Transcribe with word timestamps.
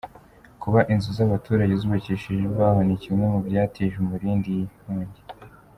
Kuba 0.61 0.79
inzu 0.93 1.09
z’abaturage 1.17 1.73
zubakishije 1.81 2.41
imbaho 2.49 2.79
ni 2.87 2.95
kimwe 3.01 3.25
mu 3.33 3.39
byatije 3.47 3.95
umurindi 3.97 4.47
iyi 4.53 4.65
nkongi. 4.79 5.21